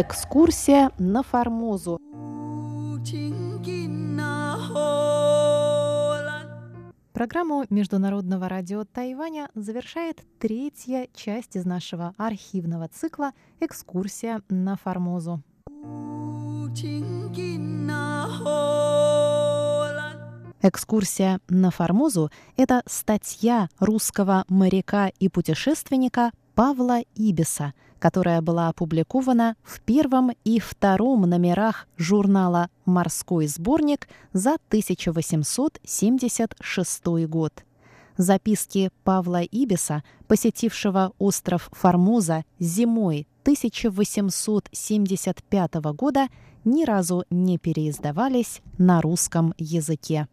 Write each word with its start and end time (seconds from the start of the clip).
Экскурсия 0.00 0.92
на 0.96 1.24
Формозу. 1.24 1.98
Программу 7.12 7.64
Международного 7.68 8.48
радио 8.48 8.84
Тайваня 8.84 9.50
завершает 9.56 10.22
третья 10.38 11.08
часть 11.16 11.56
из 11.56 11.64
нашего 11.64 12.14
архивного 12.16 12.86
цикла 12.86 13.32
«Экскурсия 13.58 14.40
на 14.48 14.76
Формозу». 14.76 15.42
Экскурсия 20.60 21.40
на 21.48 21.70
Формозу– 21.70 22.32
это 22.56 22.82
статья 22.86 23.68
русского 23.78 24.44
моряка 24.48 25.12
и 25.20 25.28
путешественника 25.28 26.32
Павла 26.56 26.98
Ибиса, 27.14 27.74
которая 28.00 28.42
была 28.42 28.66
опубликована 28.68 29.54
в 29.62 29.80
первом 29.80 30.32
и 30.44 30.58
втором 30.58 31.20
номерах 31.22 31.86
журнала 31.96 32.70
«Морской 32.84 33.46
сборник» 33.46 34.08
за 34.32 34.56
1876 34.68 37.06
год. 37.28 37.52
Записки 38.16 38.90
Павла 39.04 39.42
Ибиса, 39.42 40.02
посетившего 40.26 41.12
остров 41.20 41.68
Формоза 41.70 42.44
зимой 42.58 43.28
1875 43.42 45.74
года, 45.94 46.26
ни 46.64 46.84
разу 46.84 47.24
не 47.30 47.58
переиздавались 47.58 48.60
на 48.76 49.00
русском 49.00 49.54
языке. 49.56 50.26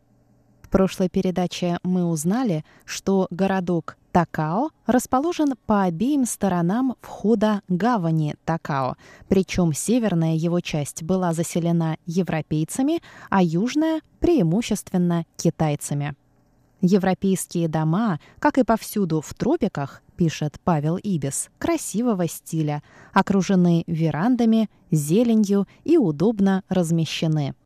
Прошлой 0.75 1.07
передаче 1.07 1.79
мы 1.83 2.03
узнали, 2.03 2.65
что 2.83 3.27
городок 3.29 3.95
Такао 4.11 4.71
расположен 4.85 5.53
по 5.65 5.83
обеим 5.83 6.25
сторонам 6.25 6.97
входа 6.99 7.61
гавани 7.69 8.35
Такао, 8.43 8.97
причем 9.29 9.71
северная 9.71 10.35
его 10.35 10.59
часть 10.59 11.01
была 11.01 11.31
заселена 11.31 11.95
европейцами, 12.05 13.01
а 13.29 13.41
южная– 13.41 14.01
преимущественно 14.19 15.23
китайцами. 15.37 16.13
Европейские 16.81 17.69
дома, 17.69 18.19
как 18.39 18.57
и 18.57 18.65
повсюду 18.65 19.21
в 19.21 19.33
тропиках, 19.33 20.01
пишет 20.17 20.59
Павел 20.65 20.97
Ибис, 20.97 21.51
красивого 21.57 22.27
стиля, 22.27 22.83
окружены 23.13 23.85
верандами, 23.87 24.69
зеленью 24.91 25.69
и 25.85 25.97
удобно 25.97 26.63
размещены– 26.67 27.55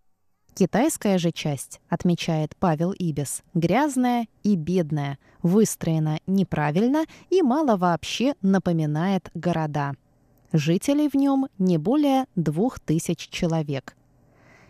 Китайская 0.60 1.18
же 1.18 1.32
часть, 1.32 1.80
отмечает 1.88 2.54
Павел 2.60 2.92
Ибис, 2.92 3.44
грязная 3.54 4.28
и 4.44 4.58
бедная, 4.58 5.18
выстроена 5.42 6.20
неправильно 6.28 7.06
и 7.30 7.42
мало 7.42 7.78
вообще 7.78 8.34
напоминает 8.42 9.30
города. 9.34 9.94
Жителей 10.52 11.08
в 11.08 11.16
нем 11.16 11.48
не 11.60 11.78
более 11.78 12.26
двух 12.36 12.82
тысяч 12.82 13.30
человек. 13.30 13.96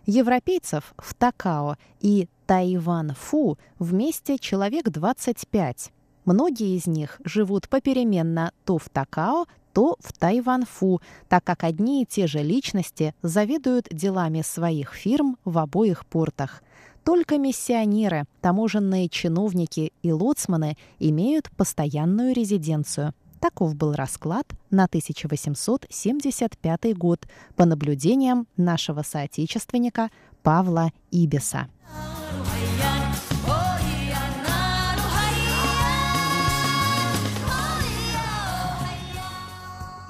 Европейцев 0.06 0.94
в 1.00 1.16
Такао 1.16 1.76
и 2.02 2.30
Тайван-Фу 2.46 3.58
вместе 3.80 4.38
человек 4.38 4.92
25. 4.92 5.92
Многие 6.26 6.78
из 6.78 6.86
них 6.86 7.20
живут 7.26 7.68
попеременно 7.68 8.52
то 8.64 8.78
в 8.78 8.90
Такао, 8.90 9.48
то 9.80 9.96
в 10.02 10.12
Тайваньфу, 10.12 11.02
так 11.30 11.46
как 11.46 11.64
одни 11.64 12.04
и 12.04 12.06
те 12.06 12.28
же 12.28 12.40
личности 12.40 13.16
заведуют 13.22 13.88
делами 13.90 14.42
своих 14.42 14.94
фирм 14.94 15.38
в 15.46 15.58
обоих 15.58 16.06
портах. 16.06 16.64
Только 17.06 17.38
миссионеры, 17.38 18.26
таможенные 18.42 19.08
чиновники 19.08 19.94
и 20.04 20.12
лоцманы 20.12 20.76
имеют 21.00 21.50
постоянную 21.52 22.36
резиденцию. 22.36 23.14
Таков 23.40 23.74
был 23.74 23.94
расклад 23.94 24.48
на 24.70 24.84
1875 24.84 26.98
год 26.98 27.26
по 27.56 27.64
наблюдениям 27.64 28.48
нашего 28.58 29.02
соотечественника 29.02 30.10
Павла 30.44 30.92
Ибиса. 31.10 31.70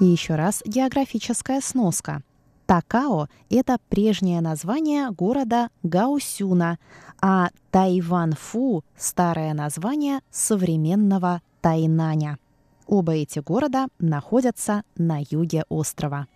И 0.00 0.06
еще 0.06 0.34
раз 0.34 0.62
географическая 0.64 1.60
сноска. 1.60 2.22
Такао– 2.66 3.28
это 3.50 3.78
прежнее 3.88 4.40
название 4.40 5.10
города 5.10 5.68
Гаусюна, 5.82 6.78
а 7.20 7.50
Тайванфу– 7.70 8.84
старое 8.96 9.52
название 9.52 10.20
современного 10.30 11.42
Тайнаня. 11.60 12.38
Оба 12.86 13.14
эти 13.14 13.40
города 13.40 13.88
находятся 13.98 14.84
на 14.96 15.18
юге 15.30 15.64
острова. 15.68 16.28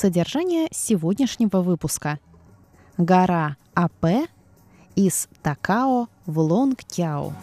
Содержание 0.00 0.68
сегодняшнего 0.72 1.60
выпуска. 1.60 2.18
Гора 2.96 3.58
АП 3.74 4.30
из 4.96 5.28
Такао 5.42 6.08
в 6.24 6.38
Лонгкяо. 6.38 7.34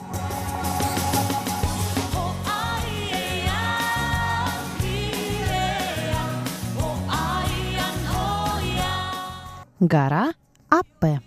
Гора 9.79 10.33
АП. 10.69 11.21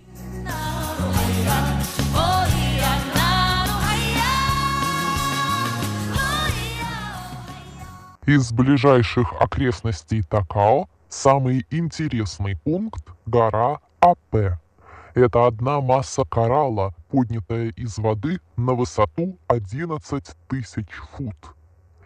Из 8.26 8.50
ближайших 8.50 9.32
окрестностей 9.40 10.24
Такао 10.24 10.88
Самый 11.10 11.66
интересный 11.72 12.56
пункт– 12.56 13.04
гора 13.26 13.80
АП. 13.98 14.60
Это 15.14 15.46
одна 15.48 15.80
масса 15.80 16.22
коралла, 16.24 16.94
поднятая 17.10 17.70
из 17.70 17.98
воды 17.98 18.38
на 18.56 18.74
высоту 18.74 19.36
11 19.48 20.24
тысяч 20.48 20.86
фут. 21.10 21.34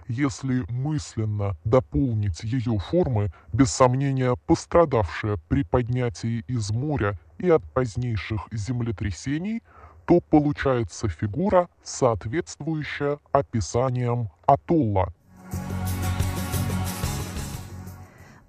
Если 0.09 0.65
мысленно 0.70 1.54
дополнить 1.65 2.42
ее 2.44 2.78
формы, 2.78 3.31
без 3.53 3.70
сомнения 3.72 4.37
пострадавшая 4.47 5.36
при 5.48 5.65
поднятии 5.65 6.42
из 6.48 6.71
моря 6.71 7.19
и 7.36 7.50
от 7.50 7.62
позднейших 7.75 8.48
землетрясений, 8.53 9.62
то 10.06 10.21
получается 10.21 11.09
фигура, 11.09 11.69
соответствующая 11.82 13.19
описаниям 13.32 14.31
атолла– 14.47 15.12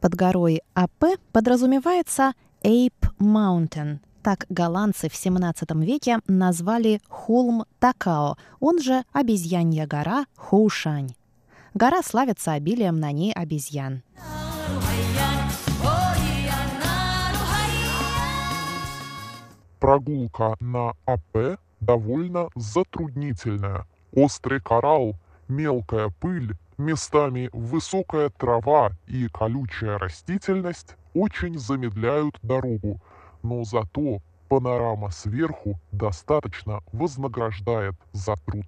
Под 0.06 0.14
горой 0.14 0.62
АП 0.76 1.18
подразумевается 1.32 2.34
Ape 2.62 2.92
Mountain. 3.20 4.02
Так 4.22 4.46
голландцы 4.50 5.10
в 5.10 5.16
17 5.16 5.72
веке 5.78 6.20
назвали 6.28 7.02
холм 7.10 7.66
Такао, 7.80 8.38
он 8.60 8.80
же 8.80 9.04
обезьянья 9.14 9.88
гора 9.88 10.28
Хоушань. 10.36 11.16
Гора 11.74 12.04
славится 12.04 12.52
обилием 12.52 13.00
на 13.00 13.12
ней 13.12 13.34
обезьян. 13.34 14.04
Прогулка 19.80 20.56
на 20.60 20.94
АП 21.06 21.60
довольно 21.80 22.50
затруднительная. 22.54 23.88
Острый 24.14 24.62
коралл, 24.62 25.16
мелкая 25.48 26.12
пыль, 26.20 26.56
Местами 26.78 27.50
высокая 27.54 28.30
трава 28.30 28.92
и 29.08 29.30
колючая 29.30 29.98
растительность 29.98 30.98
очень 31.14 31.58
замедляют 31.58 32.38
дорогу, 32.42 33.00
но 33.44 33.64
зато 33.64 34.22
панорама 34.50 35.10
сверху 35.10 35.80
достаточно 35.94 36.82
вознаграждает 36.92 37.96
за 38.12 38.36
труд. 38.46 38.66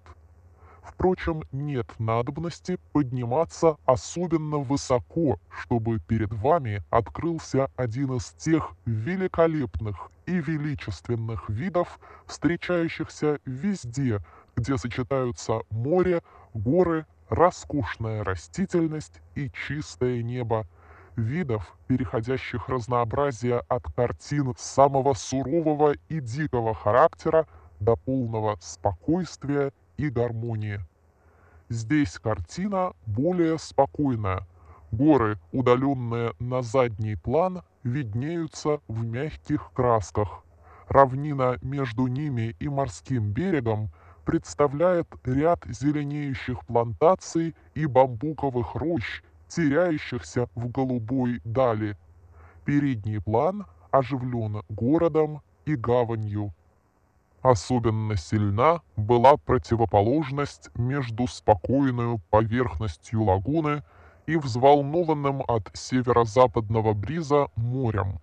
Впрочем, 0.81 1.43
нет 1.51 1.87
надобности 1.99 2.79
подниматься 2.93 3.75
особенно 3.85 4.59
высоко, 4.59 5.37
чтобы 5.49 5.99
перед 5.99 6.31
вами 6.31 6.83
открылся 6.89 7.69
один 7.75 8.13
из 8.15 8.31
тех 8.31 8.71
великолепных 8.85 10.11
и 10.25 10.31
величественных 10.31 11.49
видов, 11.49 11.99
встречающихся 12.25 13.39
везде, 13.43 14.19
где 14.55 14.77
сочетаются 14.77 15.59
море, 15.71 16.23
горы, 16.53 17.05
роскошная 17.29 18.23
растительность 18.23 19.21
и 19.35 19.49
чистое 19.49 20.23
небо, 20.23 20.65
видов, 21.15 21.75
переходящих 21.87 22.69
разнообразие 22.69 23.63
от 23.67 23.83
картин 23.93 24.53
самого 24.57 25.13
сурового 25.13 25.93
и 26.09 26.19
дикого 26.19 26.73
характера 26.73 27.47
до 27.79 27.95
полного 27.95 28.57
спокойствия 28.61 29.71
и 29.97 30.09
гармонии. 30.09 30.79
Здесь 31.69 32.17
картина 32.19 32.93
более 33.05 33.57
спокойная. 33.57 34.47
Горы, 34.91 35.37
удаленные 35.51 36.33
на 36.39 36.61
задний 36.61 37.15
план, 37.15 37.61
виднеются 37.83 38.79
в 38.87 39.03
мягких 39.03 39.71
красках. 39.73 40.43
Равнина 40.87 41.57
между 41.61 42.07
ними 42.07 42.55
и 42.59 42.69
морским 42.69 43.31
берегом 43.31 43.89
представляет 44.27 45.07
ряд 45.23 45.63
зеленеющих 45.69 46.65
плантаций 46.65 47.55
и 47.75 47.85
бамбуковых 47.85 48.75
рощ, 48.75 49.21
теряющихся 49.47 50.49
в 50.53 50.69
голубой 50.69 51.39
дали. 51.45 51.95
Передний 52.65 53.21
план 53.21 53.65
оживлен 53.89 54.63
городом 54.67 55.41
и 55.63 55.75
гаванью. 55.75 56.53
Особенно 57.41 58.17
сильна 58.17 58.81
была 58.97 59.37
противоположность 59.37 60.71
между 60.75 61.25
спокойной 61.27 62.19
поверхностью 62.29 63.23
лагуны 63.23 63.81
и 64.25 64.35
взволнованным 64.35 65.41
от 65.47 65.71
северо-западного 65.73 66.91
бриза 66.93 67.47
морем. 67.55 68.19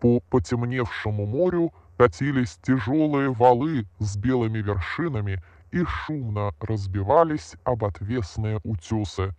По 0.00 0.20
потемневшему 0.20 1.24
морю 1.24 1.72
катились 2.00 2.58
тяжелые 2.62 3.30
валы 3.30 3.86
с 3.98 4.16
белыми 4.16 4.56
вершинами 4.56 5.42
и 5.70 5.84
шумно 5.84 6.54
разбивались 6.58 7.56
об 7.62 7.84
отвесные 7.84 8.58
утесы. 8.64 9.34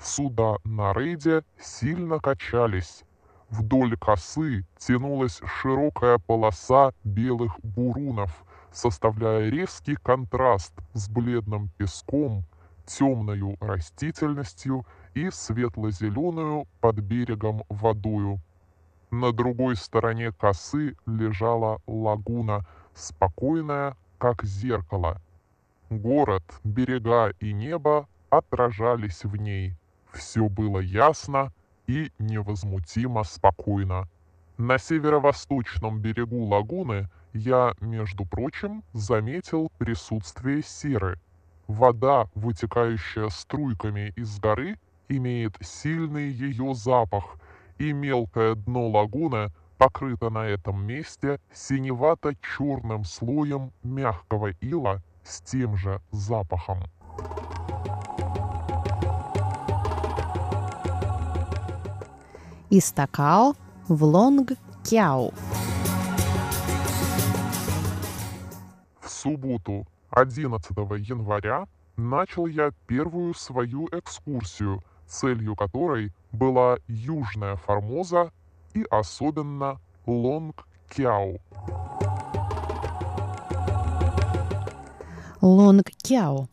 Суда 0.00 0.54
на 0.62 0.92
рейде 0.92 1.42
сильно 1.58 2.20
качались. 2.20 3.02
Вдоль 3.50 3.96
косы 3.96 4.64
тянулась 4.78 5.40
широкая 5.60 6.18
полоса 6.18 6.92
белых 7.02 7.58
бурунов, 7.64 8.44
составляя 8.70 9.50
резкий 9.50 9.96
контраст 9.96 10.74
с 10.92 11.08
бледным 11.08 11.70
песком, 11.76 12.44
темною 12.86 13.56
растительностью 13.58 14.86
и 15.14 15.28
светло-зеленую 15.28 16.68
под 16.80 17.00
берегом 17.00 17.64
водою. 17.68 18.40
На 19.18 19.32
другой 19.32 19.76
стороне 19.76 20.30
косы 20.30 20.94
лежала 21.06 21.80
лагуна, 21.86 22.66
спокойная, 22.92 23.96
как 24.18 24.44
зеркало. 24.44 25.22
Город, 25.88 26.42
берега 26.64 27.32
и 27.40 27.54
небо 27.54 28.08
отражались 28.28 29.24
в 29.24 29.34
ней. 29.36 29.74
Все 30.12 30.50
было 30.50 30.80
ясно 30.80 31.50
и 31.86 32.12
невозмутимо 32.18 33.24
спокойно. 33.24 34.06
На 34.58 34.76
северо-восточном 34.76 35.98
берегу 35.98 36.44
лагуны 36.44 37.08
я, 37.32 37.72
между 37.80 38.26
прочим, 38.26 38.84
заметил 38.92 39.72
присутствие 39.78 40.62
серы. 40.62 41.18
Вода, 41.68 42.28
вытекающая 42.34 43.30
струйками 43.30 44.12
из 44.14 44.38
горы, 44.38 44.78
имеет 45.08 45.56
сильный 45.62 46.28
ее 46.28 46.74
запах, 46.74 47.38
и 47.78 47.92
мелкое 47.92 48.54
дно 48.54 48.88
лагуны 48.88 49.52
покрыто 49.78 50.30
на 50.30 50.46
этом 50.46 50.84
месте 50.84 51.38
синевато-черным 51.52 53.04
слоем 53.04 53.72
мягкого 53.82 54.52
ила 54.60 55.02
с 55.24 55.40
тем 55.42 55.76
же 55.76 56.00
запахом. 56.10 56.78
Из 62.70 62.90
Такао 62.92 63.54
в 63.88 64.02
Лонг-Кяо. 64.02 65.32
В 69.00 69.08
субботу 69.08 69.86
11 70.10 70.70
января 71.08 71.66
начал 71.96 72.46
я 72.46 72.72
первую 72.86 73.34
свою 73.34 73.86
экскурсию, 73.92 74.82
целью 75.06 75.54
которой 75.56 76.12
была 76.32 76.76
Южная 76.88 77.56
Формоза 77.56 78.30
и 78.74 78.84
особенно 78.90 79.80
Лонг-Кяо. 80.06 81.40
Лонг-Кяо. 85.40 86.48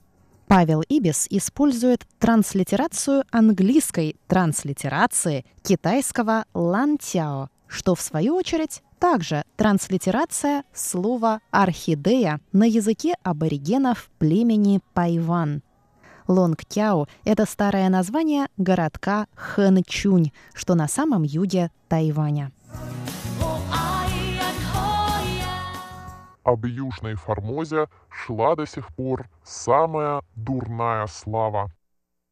Павел 0.47 0.83
Ибис 0.88 1.25
использует 1.29 2.05
транслитерацию 2.19 3.23
английской 3.31 4.15
транслитерации 4.27 5.45
китайского 5.63 6.45
лантяо, 6.53 7.50
что 7.67 7.95
в 7.95 8.01
свою 8.01 8.35
очередь 8.35 8.83
также 9.00 9.44
транслитерация 9.57 10.63
слова 10.73 11.41
«орхидея» 11.51 12.39
на 12.51 12.65
языке 12.65 13.15
аборигенов 13.23 14.09
племени 14.19 14.79
Пайван. 14.94 15.63
Лонгтяо– 16.27 17.07
это 17.25 17.45
старое 17.45 17.89
название 17.89 18.47
городка 18.57 19.27
Хэнчунь, 19.35 20.31
что 20.53 20.75
на 20.75 20.87
самом 20.87 21.23
юге 21.23 21.71
Тайваня. 21.87 22.51
Об 26.43 26.65
Южной 26.65 27.15
Формозе 27.15 27.87
шла 28.09 28.55
до 28.55 28.65
сих 28.65 28.93
пор 28.95 29.29
самая 29.43 30.21
дурная 30.35 31.07
слава. 31.07 31.71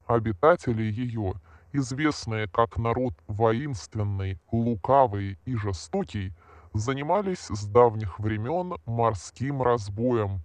Обитатели 0.05 0.83
ее, 0.83 1.33
известные 1.71 2.47
как 2.49 2.77
народ 2.77 3.13
воинственный, 3.27 4.37
лукавый 4.51 5.39
и 5.45 5.55
жестокий, 5.55 6.33
занимались 6.73 7.47
с 7.49 7.65
давних 7.65 8.19
времен 8.19 8.73
морским 8.85 9.61
разбоем. 9.61 10.41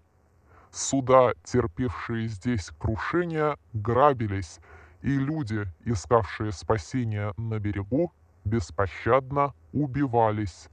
Суда, 0.77 1.33
терпевшие 1.43 2.29
здесь 2.29 2.71
крушения, 2.79 3.57
грабились, 3.73 4.61
и 5.01 5.09
люди, 5.09 5.67
искавшие 5.87 6.53
спасения 6.53 7.33
на 7.39 7.59
берегу, 7.59 8.13
беспощадно 8.45 9.55
убивались. 9.73 10.69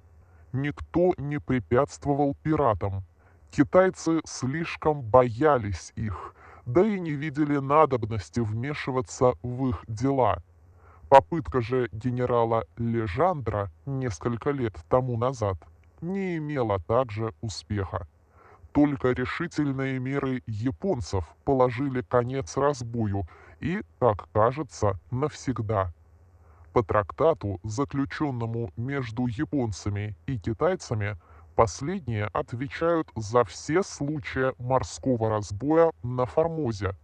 Никто 0.52 1.14
не 1.18 1.40
препятствовал 1.40 2.36
пиратам. 2.44 3.06
Китайцы 3.50 4.20
слишком 4.26 5.02
боялись 5.02 5.94
их, 5.96 6.36
да 6.66 6.86
и 6.86 7.00
не 7.00 7.12
видели 7.12 7.60
надобности 7.60 8.42
вмешиваться 8.42 9.36
в 9.42 9.70
их 9.70 9.86
дела– 9.88 10.44
Попытка 11.14 11.62
же 11.62 11.90
генерала 11.92 12.66
Лежандра 12.76 13.70
несколько 13.86 14.50
лет 14.50 14.74
тому 14.90 15.16
назад 15.16 15.58
не 16.02 16.38
имела 16.38 16.80
также 16.80 17.36
успеха. 17.42 18.08
Только 18.74 19.12
решительные 19.12 20.00
меры 20.00 20.42
японцев 20.48 21.26
положили 21.46 22.02
конец 22.02 22.58
разбою 22.58 23.28
и, 23.60 23.84
как 24.00 24.28
кажется, 24.34 25.00
навсегда. 25.12 25.94
По 26.74 26.82
трактату, 26.84 27.60
заключенному 27.64 28.72
между 28.76 29.28
японцами 29.28 30.18
и 30.26 30.40
китайцами, 30.40 31.18
последние 31.56 32.26
отвечают 32.26 33.12
за 33.16 33.44
все 33.44 33.84
случаи 33.84 34.54
морского 34.58 35.30
разбоя 35.30 35.92
на 36.02 36.26
Формозе, 36.26 36.96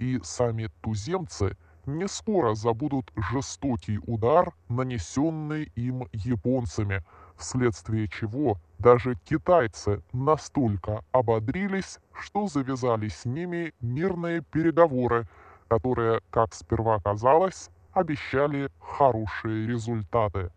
и 0.00 0.18
сами 0.24 0.68
туземцы– 0.82 1.56
не 1.86 2.08
скоро 2.08 2.54
забудут 2.54 3.12
жестокий 3.16 3.98
удар, 4.06 4.52
нанесенный 4.68 5.70
им 5.74 6.08
японцами, 6.12 7.04
вследствие 7.36 8.08
чего 8.08 8.58
даже 8.78 9.16
китайцы 9.24 10.02
настолько 10.12 11.04
ободрились, 11.12 11.98
что 12.12 12.46
завязали 12.46 13.08
с 13.08 13.24
ними 13.24 13.72
мирные 13.80 14.42
переговоры, 14.42 15.26
которые, 15.68 16.20
как 16.30 16.54
сперва 16.54 16.98
казалось, 17.00 17.70
обещали 17.92 18.70
хорошие 18.80 19.66
результаты. 19.66 20.50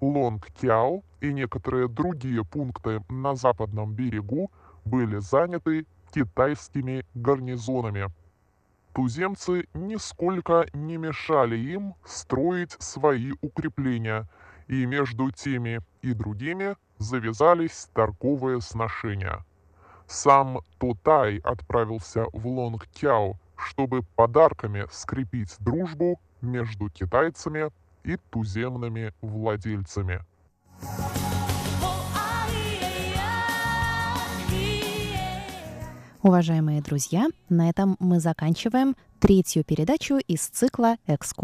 Лонг-Кяо 0.00 1.02
и 1.20 1.32
некоторые 1.32 1.88
другие 1.88 2.44
пункты 2.44 3.02
на 3.08 3.34
западном 3.34 3.94
берегу 3.94 4.50
были 4.84 5.18
заняты 5.18 5.86
китайскими 6.12 7.04
гарнизонами– 7.14 8.06
Туземцы 8.98 9.68
нисколько 9.74 10.66
не 10.72 10.96
мешали 10.96 11.56
им 11.56 11.94
строить 12.04 12.74
свои 12.80 13.30
укрепления, 13.42 14.28
и 14.68 14.86
между 14.86 15.30
теми 15.30 15.80
и 16.02 16.12
другими 16.12 16.76
завязались 16.98 17.88
торговые 17.92 18.60
сношения. 18.60 19.44
Сам 20.06 20.60
Тутай 20.78 21.38
отправился 21.38 22.26
в 22.32 22.46
Лонгтяо, 22.46 23.38
чтобы 23.56 24.02
подарками 24.14 24.86
скрепить 24.90 25.56
дружбу 25.58 26.20
между 26.40 26.88
китайцами 26.88 27.70
и 28.04 28.16
туземными 28.30 29.12
владельцами. 29.20 30.24
Уважаемые 36.22 36.82
друзья, 36.82 37.28
на 37.48 37.70
этом 37.70 37.96
мы 38.00 38.18
заканчиваем 38.20 38.96
третью 39.20 39.64
передачу 39.64 40.18
из 40.26 40.46
цикла 40.48 40.96
«Экскурсия 41.06 41.36